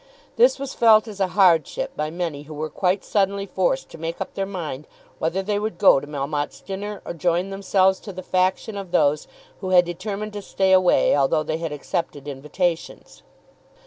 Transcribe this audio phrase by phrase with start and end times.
[0.35, 4.19] This was felt as a hardship by many who were quite suddenly forced to make
[4.19, 4.87] up their mind
[5.19, 9.27] whether they would go to Melmotte's dinner, or join themselves to the faction of those
[9.59, 13.21] who had determined to stay away although they had accepted invitations.